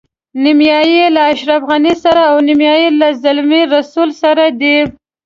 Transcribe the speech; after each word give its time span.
نیمایي 0.43 0.93
یې 0.99 1.07
له 1.15 1.21
اشرف 1.31 1.61
غني 1.69 1.93
سره 2.03 2.21
او 2.31 2.35
نیمایي 2.47 2.87
له 2.99 3.07
زلمي 3.23 3.61
رسول 3.75 4.09
سره 4.21 4.43
دي. 4.59 4.77